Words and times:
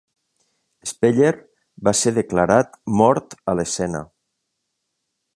Speller 0.91 1.33
va 1.89 1.93
ser 1.99 2.13
declarat 2.15 2.79
mort 3.01 3.35
a 3.53 3.55
l'escena. 3.59 4.01